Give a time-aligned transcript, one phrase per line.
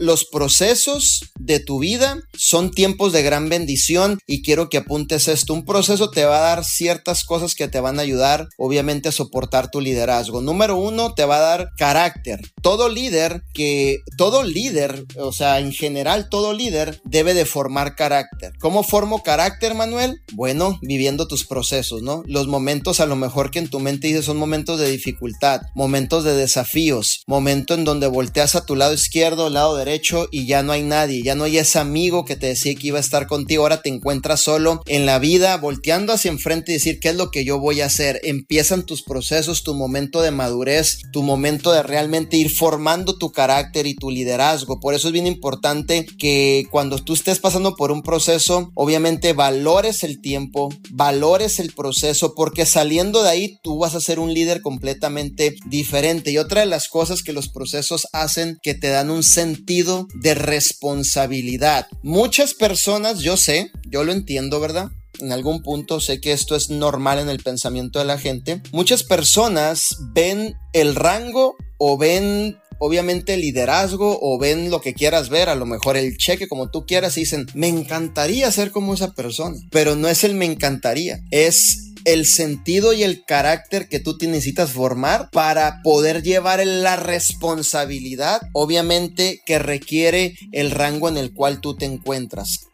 [0.00, 5.52] los procesos de tu vida son tiempos de gran bendición y quiero que apuntes esto.
[5.52, 9.12] Un proceso te va a dar ciertas cosas que te van a ayudar, obviamente, a
[9.12, 10.40] soportar tu liderazgo.
[10.42, 12.40] Número uno, te va a dar carácter.
[12.62, 18.52] Todo líder que, todo líder, o sea, en general, todo líder debe de formar carácter.
[18.60, 20.20] ¿Cómo formo carácter, Manuel?
[20.32, 22.22] Bueno, viviendo tus procesos, ¿no?
[22.26, 26.22] Los momentos a lo mejor que en tu mente dices son momentos de dificultad, momentos
[26.22, 30.72] de desafíos, momento en donde volteas a tu lado izquierdo, lado derecho y ya no
[30.72, 33.62] hay nadie, ya no hay ese amigo que te decía que iba a estar contigo,
[33.62, 37.30] ahora te encuentras solo en la vida, volteando hacia enfrente y decir qué es lo
[37.30, 38.20] que yo voy a hacer.
[38.24, 43.86] Empiezan tus procesos, tu momento de madurez, tu momento de realmente ir formando tu carácter
[43.86, 44.80] y tu liderazgo.
[44.80, 50.04] Por eso es bien importante que cuando tú estés pasando por un proceso, obviamente valores
[50.04, 54.60] el tiempo, valores el proceso, porque saliendo de ahí tú vas a ser un líder
[54.60, 56.30] completamente diferente.
[56.30, 60.34] Y otra de las cosas que los procesos hacen que te dan un sentido de
[60.34, 61.19] responsabilidad.
[62.02, 64.90] Muchas personas, yo sé, yo lo entiendo, ¿verdad?
[65.20, 68.62] en algún punto sé que esto es normal en el pensamiento de la gente.
[68.72, 75.50] Muchas personas ven el rango o ven obviamente liderazgo o ven lo que quieras ver,
[75.50, 79.12] a lo mejor el cheque como tú quieras y dicen, me encantaría ser como esa
[79.12, 84.16] persona, pero no es el me encantaría, es el sentido y el carácter que tú
[84.20, 91.60] necesitas formar para poder llevar la responsabilidad, obviamente, que requiere el rango en el cual
[91.60, 92.69] tú te encuentras.